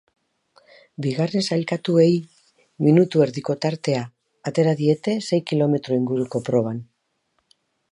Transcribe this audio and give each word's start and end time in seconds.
Bigarren 1.05 1.43
sailkatuei 1.49 2.15
minutu 2.87 3.21
erdiko 3.27 3.57
tartea 3.67 4.01
atera 4.53 4.75
diete 4.81 5.17
sei 5.29 5.41
kilometro 5.53 6.01
inguko 6.01 6.45
proban. 6.51 6.83